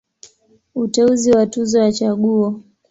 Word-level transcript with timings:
Uteuzi 0.75 1.31
wa 1.35 1.45
Tuzo 1.51 1.77
ya 1.83 1.91
Chaguo. 1.97 2.49